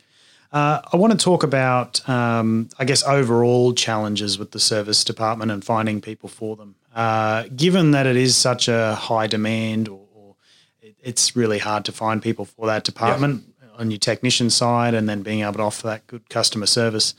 Uh, 0.51 0.79
I 0.93 0.95
want 0.95 1.12
to 1.12 1.17
talk 1.17 1.43
about, 1.43 2.07
um, 2.07 2.69
I 2.79 2.85
guess, 2.85 3.03
overall 3.03 3.74
challenges 3.74 4.38
with 4.39 4.51
the 4.51 4.59
service 4.59 5.03
department 5.03 5.51
and 5.51 5.65
finding 5.65 6.01
people 6.01 6.29
for 6.29 6.55
them. 6.55 6.75
Uh, 6.93 7.45
given 7.55 7.91
that 7.91 8.05
it 8.05 8.15
is 8.15 8.38
such 8.38 8.69
a 8.69 8.95
high 8.95 9.27
demand, 9.27 9.89
or, 9.89 10.05
or 10.13 10.35
it, 10.81 10.95
it's 11.03 11.35
really 11.35 11.57
hard 11.57 11.83
to 11.85 11.91
find 11.91 12.21
people 12.21 12.45
for 12.45 12.67
that 12.67 12.83
department 12.85 13.43
on 13.77 13.91
your 13.91 13.97
technician 13.97 14.50
side, 14.51 14.93
and 14.93 15.09
then 15.09 15.24
being 15.24 15.41
able 15.41 15.53
to 15.53 15.63
offer 15.63 15.88
that 15.88 16.05
good 16.07 16.29
customer 16.29 16.67
service. 16.67 17.15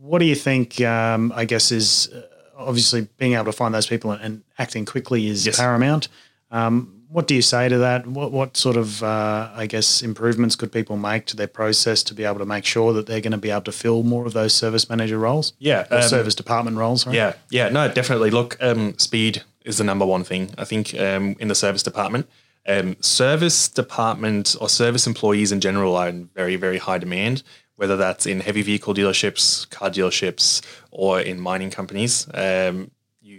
What 0.00 0.20
do 0.20 0.24
you 0.24 0.34
think? 0.34 0.80
Um, 0.80 1.32
I 1.36 1.44
guess 1.44 1.70
is 1.70 2.08
uh, 2.08 2.22
obviously 2.58 3.08
being 3.16 3.34
able 3.34 3.44
to 3.46 3.52
find 3.52 3.74
those 3.74 3.86
people 3.86 4.10
and, 4.10 4.20
and 4.22 4.42
acting 4.58 4.84
quickly 4.84 5.28
is 5.28 5.46
Yes. 5.46 5.58
paramount. 5.58 6.08
Um, 6.50 6.94
what 7.10 7.26
do 7.26 7.34
you 7.34 7.40
say 7.42 7.70
to 7.70 7.78
that? 7.78 8.06
What 8.06 8.32
what 8.32 8.56
sort 8.56 8.76
of 8.76 9.02
uh, 9.02 9.48
I 9.54 9.64
guess 9.66 10.02
improvements 10.02 10.56
could 10.56 10.70
people 10.70 10.98
make 10.98 11.24
to 11.26 11.36
their 11.36 11.46
process 11.46 12.02
to 12.02 12.14
be 12.14 12.24
able 12.24 12.38
to 12.38 12.44
make 12.44 12.66
sure 12.66 12.92
that 12.92 13.06
they're 13.06 13.22
going 13.22 13.32
to 13.32 13.38
be 13.38 13.50
able 13.50 13.62
to 13.62 13.72
fill 13.72 14.02
more 14.02 14.26
of 14.26 14.34
those 14.34 14.52
service 14.52 14.90
manager 14.90 15.18
roles? 15.18 15.54
Yeah, 15.58 15.86
Or 15.90 15.98
um, 15.98 16.02
service 16.02 16.34
department 16.34 16.76
roles. 16.76 17.06
Right? 17.06 17.14
Yeah, 17.16 17.32
yeah, 17.50 17.70
no, 17.70 17.88
definitely. 17.90 18.30
Look, 18.30 18.58
um, 18.60 18.98
speed 18.98 19.42
is 19.64 19.78
the 19.78 19.84
number 19.84 20.04
one 20.04 20.22
thing. 20.22 20.50
I 20.58 20.64
think 20.64 20.94
um, 21.00 21.34
in 21.38 21.48
the 21.48 21.54
service 21.54 21.82
department, 21.82 22.28
um, 22.66 22.96
service 23.00 23.68
department 23.68 24.54
or 24.60 24.68
service 24.68 25.06
employees 25.06 25.50
in 25.50 25.60
general 25.60 25.96
are 25.96 26.08
in 26.10 26.28
very, 26.34 26.56
very 26.56 26.76
high 26.78 26.98
demand. 26.98 27.42
Whether 27.78 27.96
that's 27.96 28.26
in 28.26 28.40
heavy 28.40 28.62
vehicle 28.62 28.92
dealerships, 28.92 29.70
car 29.70 29.88
dealerships, 29.88 30.62
or 30.90 31.20
in 31.20 31.40
mining 31.40 31.70
companies, 31.70 32.26
um, 32.34 32.90
you, 33.20 33.36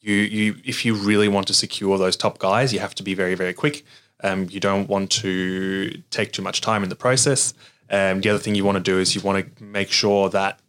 you, 0.00 0.14
you, 0.14 0.56
if 0.62 0.84
you 0.84 0.94
really 0.94 1.26
want 1.26 1.46
to 1.46 1.54
secure 1.54 1.96
those 1.96 2.16
top 2.16 2.38
guys, 2.38 2.74
you 2.74 2.80
have 2.80 2.94
to 2.96 3.02
be 3.02 3.14
very, 3.14 3.34
very 3.34 3.54
quick. 3.54 3.82
Um, 4.22 4.46
you 4.50 4.60
don't 4.60 4.90
want 4.90 5.10
to 5.22 5.90
take 6.10 6.32
too 6.32 6.42
much 6.42 6.60
time 6.60 6.82
in 6.82 6.90
the 6.90 6.96
process. 6.96 7.54
Um, 7.88 8.20
the 8.20 8.28
other 8.28 8.38
thing 8.38 8.54
you 8.54 8.66
want 8.66 8.76
to 8.76 8.84
do 8.92 8.98
is 8.98 9.14
you 9.14 9.22
want 9.22 9.56
to 9.56 9.64
make 9.64 9.90
sure 9.90 10.28
that 10.28 10.60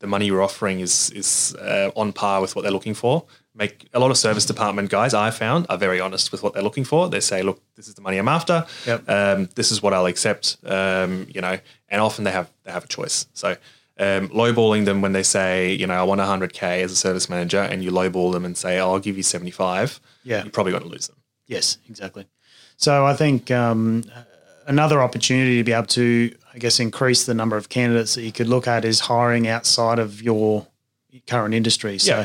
the 0.00 0.06
money 0.06 0.26
you're 0.26 0.42
offering 0.42 0.80
is 0.80 1.10
is 1.10 1.56
uh, 1.56 1.90
on 1.96 2.12
par 2.12 2.42
with 2.42 2.54
what 2.54 2.62
they're 2.62 2.78
looking 2.78 2.94
for. 2.94 3.24
Make 3.58 3.88
a 3.92 3.98
lot 3.98 4.10
of 4.12 4.16
service 4.16 4.46
department 4.46 4.88
guys 4.88 5.14
I 5.14 5.30
found 5.30 5.66
are 5.68 5.76
very 5.76 6.00
honest 6.00 6.30
with 6.30 6.42
what 6.44 6.54
they're 6.54 6.62
looking 6.62 6.84
for. 6.84 7.08
They 7.08 7.18
say, 7.20 7.42
"Look, 7.42 7.60
this 7.74 7.88
is 7.88 7.94
the 7.94 8.02
money 8.02 8.16
I'm 8.16 8.28
after. 8.28 8.64
Yep. 8.86 9.08
Um, 9.10 9.48
this 9.56 9.72
is 9.72 9.82
what 9.82 9.92
I'll 9.92 10.06
accept." 10.06 10.58
Um, 10.64 11.26
you 11.34 11.40
know, 11.40 11.58
and 11.88 12.00
often 12.00 12.22
they 12.24 12.30
have 12.30 12.48
they 12.64 12.70
have 12.70 12.84
a 12.84 12.88
choice. 12.88 13.26
So 13.34 13.56
um, 13.98 14.28
lowballing 14.28 14.84
them 14.84 15.02
when 15.02 15.12
they 15.12 15.24
say, 15.24 15.72
"You 15.72 15.88
know, 15.88 15.94
I 15.94 16.04
want 16.04 16.20
100k 16.20 16.82
as 16.84 16.92
a 16.92 16.96
service 16.96 17.28
manager," 17.28 17.60
and 17.60 17.82
you 17.82 17.90
lowball 17.90 18.32
them 18.32 18.44
and 18.44 18.56
say, 18.56 18.78
oh, 18.78 18.92
"I'll 18.92 19.00
give 19.00 19.16
you 19.16 19.24
75," 19.24 20.00
Yeah. 20.22 20.42
you're 20.44 20.52
probably 20.52 20.70
going 20.72 20.84
to 20.84 20.88
lose 20.88 21.08
them. 21.08 21.16
Yes, 21.48 21.78
exactly. 21.88 22.26
So 22.76 23.04
I 23.06 23.14
think 23.14 23.50
um, 23.50 24.04
another 24.68 25.02
opportunity 25.02 25.56
to 25.56 25.64
be 25.64 25.72
able 25.72 25.86
to, 25.88 26.32
I 26.54 26.58
guess, 26.58 26.78
increase 26.78 27.26
the 27.26 27.34
number 27.34 27.56
of 27.56 27.68
candidates 27.70 28.14
that 28.14 28.22
you 28.22 28.30
could 28.30 28.46
look 28.46 28.68
at 28.68 28.84
is 28.84 29.00
hiring 29.00 29.48
outside 29.48 29.98
of 29.98 30.22
your 30.22 30.68
current 31.26 31.54
industry. 31.54 31.98
So 31.98 32.18
Yeah. 32.18 32.24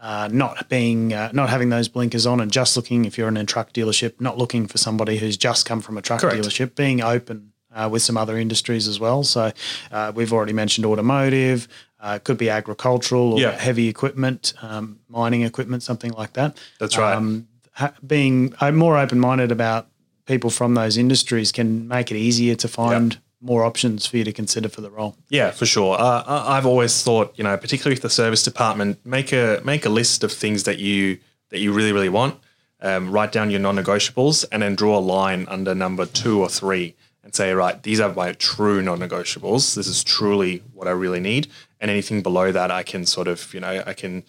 Uh, 0.00 0.28
not 0.32 0.68
being, 0.68 1.12
uh, 1.12 1.30
not 1.32 1.50
having 1.50 1.68
those 1.68 1.88
blinkers 1.88 2.26
on 2.26 2.40
and 2.40 2.50
just 2.50 2.76
looking, 2.76 3.04
if 3.04 3.18
you're 3.18 3.28
in 3.28 3.36
a 3.36 3.44
truck 3.44 3.72
dealership, 3.72 4.20
not 4.20 4.38
looking 4.38 4.66
for 4.66 4.78
somebody 4.78 5.18
who's 5.18 5.36
just 5.36 5.66
come 5.66 5.80
from 5.80 5.98
a 5.98 6.02
truck 6.02 6.20
Correct. 6.20 6.36
dealership, 6.42 6.74
being 6.74 7.02
open 7.02 7.52
uh, 7.74 7.88
with 7.92 8.02
some 8.02 8.16
other 8.16 8.36
industries 8.38 8.88
as 8.88 8.98
well. 8.98 9.22
So 9.24 9.52
uh, 9.92 10.12
we've 10.14 10.32
already 10.32 10.52
mentioned 10.54 10.86
automotive. 10.86 11.68
Uh, 12.00 12.14
it 12.16 12.24
could 12.24 12.38
be 12.38 12.48
agricultural 12.48 13.34
or 13.34 13.40
Yeah. 13.40 13.50
heavy 13.52 13.88
equipment, 13.88 14.54
um, 14.62 15.00
mining 15.08 15.42
equipment, 15.42 15.82
something 15.82 16.12
like 16.12 16.32
that 16.32 16.56
That's 16.78 16.96
right. 16.96 17.14
um, 17.14 17.46
ha- 17.72 17.92
being 18.06 18.54
uh, 18.60 18.72
more 18.72 18.96
open 18.98 19.20
minded 19.20 19.52
about 19.52 19.86
people 20.24 20.48
from 20.50 20.74
those 20.74 20.96
industries 20.96 21.52
can 21.52 21.86
make 21.88 22.10
it 22.10 22.16
easier 22.16 22.54
to 22.54 22.68
find 22.68 23.18
more 23.40 23.64
options 23.64 24.06
for 24.06 24.16
you 24.18 24.24
to 24.24 24.32
consider 24.32 24.68
for 24.68 24.80
the 24.82 24.90
role. 24.90 25.16
Yeah, 25.30 25.50
for 25.50 25.64
sure. 25.66 25.98
Uh, 25.98 26.22
I- 26.26 26.56
I've 26.56 26.66
always 26.66 27.02
thought, 27.02 27.32
you 27.36 27.44
know, 27.44 27.56
particularly 27.56 27.94
with 27.94 28.02
the 28.02 28.10
service 28.10 28.42
department, 28.42 28.98
make 29.04 29.32
a 29.32 29.60
make 29.64 29.86
a 29.86 29.88
list 29.88 30.22
of 30.24 30.32
things 30.32 30.64
that 30.64 30.78
you 30.78 31.18
that 31.50 31.58
you 31.58 31.72
really 31.72 31.92
really 31.92 32.08
want. 32.10 32.34
Um, 32.82 33.10
write 33.10 33.30
down 33.32 33.50
your 33.50 33.60
non-negotiables, 33.60 34.44
and 34.50 34.62
then 34.62 34.74
draw 34.74 34.96
a 34.98 35.00
line 35.00 35.44
under 35.48 35.74
number 35.74 36.06
two 36.06 36.40
or 36.40 36.48
three, 36.48 36.94
and 37.22 37.34
say, 37.34 37.52
right, 37.52 37.82
these 37.82 38.00
are 38.00 38.10
my 38.14 38.32
true 38.32 38.80
non-negotiables. 38.80 39.74
This 39.74 39.86
is 39.86 40.02
truly 40.02 40.62
what 40.72 40.88
I 40.88 40.92
really 40.92 41.20
need, 41.20 41.48
and 41.78 41.90
anything 41.90 42.22
below 42.22 42.52
that, 42.52 42.70
I 42.70 42.82
can 42.82 43.04
sort 43.04 43.28
of, 43.28 43.52
you 43.52 43.60
know, 43.60 43.82
I 43.86 43.92
can 43.92 44.22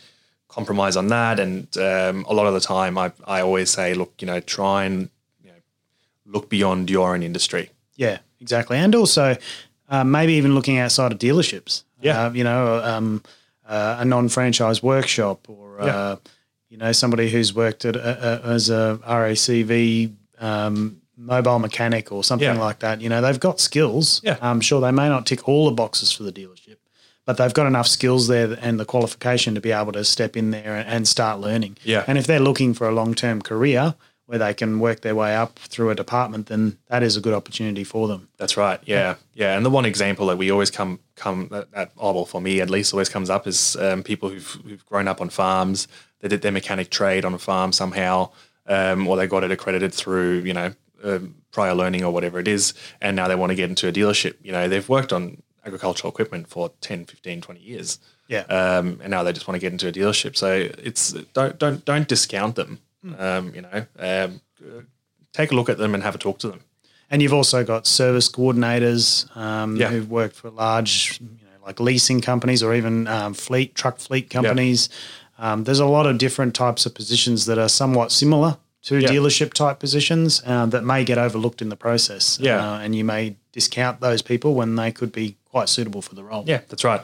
compromise 0.50 0.98
on 0.98 1.08
that. 1.08 1.40
And 1.40 1.68
um, 1.78 2.26
a 2.28 2.34
lot 2.34 2.46
of 2.48 2.54
the 2.54 2.60
time, 2.60 2.98
I 2.98 3.14
I 3.26 3.40
always 3.42 3.70
say, 3.70 3.94
look, 3.94 4.14
you 4.20 4.26
know, 4.28 4.42
try 4.42 4.84
and 4.84 5.10
you 5.42 5.50
know, 5.52 5.62
look 6.26 6.50
beyond 6.50 6.90
your 6.90 7.14
own 7.14 7.24
industry. 7.24 7.70
Yeah, 7.96 8.18
exactly. 8.42 8.78
And 8.78 8.94
also 8.96 9.38
uh, 9.90 10.04
maybe 10.04 10.34
even 10.34 10.54
looking 10.56 10.78
outside 10.80 11.12
of 11.14 11.20
dealerships. 11.20 11.84
Yeah. 12.02 12.26
Uh, 12.26 12.32
you 12.34 12.44
know, 12.44 12.82
um, 12.84 13.24
uh, 13.68 13.98
a 14.00 14.06
non 14.06 14.28
franchise 14.30 14.82
workshop 14.84 15.48
or, 15.50 15.80
uh, 15.82 15.86
Yeah. 15.86 16.16
you 16.70 16.78
know, 16.78 16.92
somebody 16.92 17.30
who's 17.30 17.54
worked 17.54 17.86
at 17.86 17.96
a, 17.96 18.02
a, 18.46 18.52
as 18.54 18.70
a 18.70 19.00
RACV 19.08 20.12
um, 20.40 20.98
mobile 21.18 21.60
mechanic 21.60 22.12
or 22.12 22.24
something 22.24 22.56
Yeah. 22.56 22.60
like 22.60 22.80
that. 22.80 23.02
You 23.02 23.10
know, 23.10 23.22
they've 23.22 23.40
got 23.40 23.60
skills. 23.60 24.22
Yeah. 24.24 24.38
I'm 24.42 24.62
sure 24.62 24.82
they 24.82 24.92
may 24.92 25.08
not 25.10 25.26
tick 25.26 25.48
all 25.48 25.66
the 25.66 25.72
boxes 25.76 26.12
for 26.12 26.24
the 26.24 26.32
dealership, 26.32 26.78
but 27.26 27.38
they've 27.38 27.54
got 27.54 27.68
enough 27.68 27.88
skills 27.88 28.28
there 28.28 28.58
and 28.62 28.80
the 28.80 28.86
qualification 28.86 29.54
to 29.56 29.62
be 29.62 29.72
able 29.72 29.92
to 29.92 30.04
step 30.04 30.36
in 30.36 30.50
there 30.52 30.76
and, 30.76 30.88
and 30.90 31.08
start 31.08 31.40
learning. 31.40 31.78
Yeah. 31.84 32.04
And 32.08 32.18
if 32.18 32.26
they're 32.26 32.40
looking 32.40 32.74
for 32.74 32.88
a 32.90 32.92
long 32.92 33.14
term 33.14 33.42
career 33.42 33.94
where 34.32 34.40
they 34.40 34.54
can 34.54 34.80
work 34.80 35.02
their 35.02 35.14
way 35.14 35.36
up 35.36 35.60
through 35.60 35.90
a 35.90 35.96
department, 35.96 36.48
then 36.48 36.78
that 36.88 37.04
is 37.04 37.18
a 37.18 37.20
good 37.20 37.34
opportunity 37.34 37.84
for 37.84 38.08
them. 38.08 38.30
That's 38.38 38.56
right. 38.56 38.80
Yeah, 38.86 39.16
yeah. 39.34 39.58
And 39.58 39.66
the 39.66 39.70
one 39.70 39.84
example 39.84 40.28
that 40.28 40.38
we 40.38 40.50
always 40.50 40.72
come 40.72 41.02
come 41.16 41.50
oh, 41.52 42.14
well 42.14 42.24
for 42.24 42.40
me 42.40 42.62
at 42.62 42.70
least 42.70 42.94
always 42.94 43.10
comes 43.10 43.30
up 43.30 43.46
is 43.46 43.76
um, 43.76 44.04
people 44.04 44.30
who've, 44.30 44.58
who've 44.66 44.86
grown 44.86 45.10
up 45.10 45.20
on 45.20 45.30
farms. 45.30 45.90
They 46.22 46.30
did 46.30 46.44
their 46.44 46.52
mechanic 46.54 46.90
trade 46.90 47.26
on 47.26 47.34
a 47.34 47.38
farm 47.38 47.74
somehow, 47.74 48.30
um, 48.68 49.06
or 49.06 49.18
they 49.18 49.28
got 49.28 49.44
it 49.44 49.52
accredited 49.52 49.94
through 49.94 50.44
you 50.44 50.54
know 50.54 50.74
um, 51.04 51.36
prior 51.52 51.76
learning 51.76 52.06
or 52.06 52.14
whatever 52.14 52.40
it 52.40 52.48
is, 52.48 52.74
and 53.02 53.18
now 53.18 53.28
they 53.28 53.36
want 53.36 53.50
to 53.50 53.56
get 53.56 53.70
into 53.70 53.90
a 53.90 53.92
dealership. 53.92 54.36
You 54.42 54.54
know, 54.54 54.70
they've 54.70 54.88
worked 54.88 55.12
on 55.12 55.44
agricultural 55.66 56.10
equipment 56.10 56.48
for 56.48 56.72
10, 56.80 57.04
15, 57.04 57.42
20 57.42 57.60
years. 57.60 58.00
Yeah. 58.30 58.44
Um, 58.44 59.02
and 59.04 59.12
now 59.12 59.24
they 59.24 59.34
just 59.34 59.46
want 59.46 59.56
to 59.56 59.60
get 59.60 59.74
into 59.74 59.90
a 59.90 59.92
dealership. 59.92 60.38
So 60.38 60.70
it's 60.78 61.12
don't 61.34 61.60
don't 61.60 61.84
don't 61.84 62.08
discount 62.08 62.56
them. 62.56 62.80
Hmm. 63.04 63.14
Um, 63.20 63.56
you 63.56 63.62
know, 63.62 63.86
um, 64.00 64.42
take 65.34 65.52
a 65.52 65.56
look 65.56 65.70
at 65.70 65.78
them 65.78 65.94
and 65.94 66.04
have 66.04 66.16
a 66.16 66.18
talk 66.18 66.40
to 66.40 66.50
them. 66.50 66.62
And 67.10 67.22
you've 67.22 67.34
also 67.34 67.64
got 67.64 67.88
service 67.88 68.30
coordinators 68.30 69.36
um, 69.36 69.76
Yeah. 69.76 69.90
who've 69.90 70.10
worked 70.10 70.36
for 70.36 70.50
large, 70.50 71.20
you 71.20 71.28
know, 71.46 71.66
like 71.66 71.80
leasing 71.80 72.22
companies 72.22 72.64
or 72.64 72.74
even 72.74 73.08
um, 73.08 73.34
fleet 73.34 73.76
truck 73.76 74.00
fleet 74.00 74.30
companies. 74.30 74.88
Um, 75.38 75.64
there's 75.64 75.80
a 75.80 75.86
lot 75.86 76.06
of 76.06 76.18
different 76.18 76.54
types 76.56 76.86
of 76.86 76.94
positions 76.94 77.46
that 77.48 77.58
are 77.58 77.70
somewhat 77.70 78.12
similar 78.12 78.58
to 78.84 79.00
Yeah. 79.00 79.10
dealership 79.10 79.54
type 79.54 79.80
positions 79.80 80.42
uh, 80.46 80.66
that 80.68 80.84
may 80.84 81.04
get 81.04 81.18
overlooked 81.18 81.62
in 81.62 81.70
the 81.70 81.76
process. 81.76 82.38
Yeah. 82.40 82.58
Uh, 82.74 82.80
and 82.80 82.96
you 82.96 83.04
may 83.04 83.36
discount 83.52 84.00
those 84.00 84.22
people 84.22 84.54
when 84.54 84.76
they 84.76 84.92
could 84.92 85.12
be 85.12 85.36
quite 85.46 85.70
suitable 85.70 86.02
for 86.02 86.16
the 86.16 86.24
role. 86.24 86.44
Yeah, 86.48 86.62
that's 86.70 86.84
right. 86.84 87.02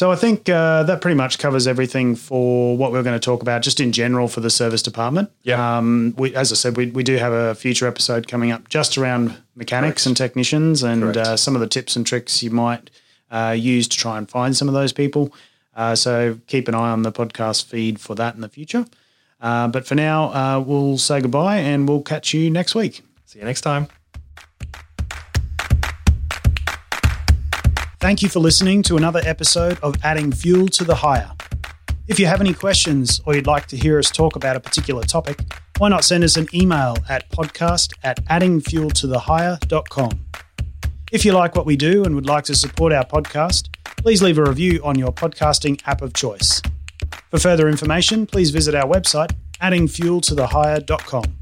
So 0.00 0.10
I 0.10 0.16
think 0.16 0.48
uh, 0.48 0.84
that 0.84 1.02
pretty 1.02 1.14
much 1.14 1.38
covers 1.38 1.66
everything 1.66 2.16
for 2.16 2.74
what 2.74 2.90
we're 2.90 3.02
going 3.02 3.20
to 3.20 3.22
talk 3.22 3.42
about, 3.42 3.60
just 3.60 3.80
in 3.80 3.92
general 3.92 4.28
for 4.28 4.40
the 4.40 4.48
service 4.48 4.80
department. 4.80 5.30
Yeah. 5.42 5.76
Um, 5.76 6.14
we, 6.16 6.34
as 6.34 6.50
I 6.50 6.54
said, 6.54 6.78
we, 6.78 6.86
we 6.86 7.02
do 7.02 7.18
have 7.18 7.34
a 7.34 7.54
future 7.54 7.86
episode 7.86 8.26
coming 8.26 8.50
up 8.50 8.70
just 8.70 8.96
around 8.96 9.36
mechanics 9.56 10.04
Correct. 10.04 10.06
and 10.06 10.16
technicians 10.16 10.82
and 10.82 11.18
uh, 11.18 11.36
some 11.36 11.54
of 11.54 11.60
the 11.60 11.66
tips 11.66 11.96
and 11.96 12.06
tricks 12.06 12.42
you 12.42 12.50
might 12.50 12.88
uh, 13.30 13.54
use 13.54 13.86
to 13.88 13.98
try 13.98 14.16
and 14.16 14.26
find 14.26 14.56
some 14.56 14.68
of 14.68 14.72
those 14.72 14.94
people. 14.94 15.34
Uh, 15.76 15.94
so 15.94 16.38
keep 16.46 16.66
an 16.66 16.74
eye 16.74 16.92
on 16.92 17.02
the 17.02 17.12
podcast 17.12 17.66
feed 17.66 18.00
for 18.00 18.14
that 18.14 18.34
in 18.34 18.40
the 18.40 18.48
future. 18.48 18.86
Uh, 19.38 19.68
but 19.68 19.86
for 19.86 19.96
now, 19.96 20.32
uh, 20.32 20.64
we'll 20.66 20.96
say 20.96 21.20
goodbye 21.20 21.58
and 21.58 21.86
we'll 21.86 22.00
catch 22.00 22.32
you 22.32 22.50
next 22.50 22.74
week. 22.74 23.02
See 23.26 23.38
you 23.38 23.44
next 23.44 23.60
time. 23.60 23.88
Thank 28.00 28.22
you 28.22 28.30
for 28.30 28.40
listening 28.40 28.82
to 28.84 28.96
another 28.96 29.20
episode 29.26 29.78
of 29.82 29.94
Adding 30.02 30.32
Fuel 30.32 30.68
to 30.68 30.84
the 30.84 30.94
Hire. 30.94 31.32
If 32.08 32.18
you 32.18 32.24
have 32.24 32.40
any 32.40 32.54
questions 32.54 33.20
or 33.26 33.34
you'd 33.34 33.46
like 33.46 33.66
to 33.66 33.76
hear 33.76 33.98
us 33.98 34.10
talk 34.10 34.36
about 34.36 34.56
a 34.56 34.60
particular 34.60 35.02
topic, 35.02 35.40
why 35.76 35.90
not 35.90 36.04
send 36.04 36.24
us 36.24 36.38
an 36.38 36.48
email 36.54 36.96
at 37.10 37.28
podcast 37.30 37.92
at 38.02 38.24
addingfueltothehire.com. 38.24 40.10
If 41.12 41.26
you 41.26 41.32
like 41.32 41.54
what 41.54 41.66
we 41.66 41.76
do 41.76 42.02
and 42.04 42.14
would 42.14 42.24
like 42.24 42.44
to 42.44 42.54
support 42.54 42.94
our 42.94 43.04
podcast, 43.04 43.68
please 43.98 44.22
leave 44.22 44.38
a 44.38 44.44
review 44.44 44.80
on 44.82 44.98
your 44.98 45.12
podcasting 45.12 45.78
app 45.86 46.00
of 46.00 46.14
choice. 46.14 46.62
For 47.30 47.38
further 47.38 47.68
information, 47.68 48.26
please 48.26 48.50
visit 48.50 48.74
our 48.74 48.88
website, 48.88 49.32
addingfueltothehire.com. 49.60 51.39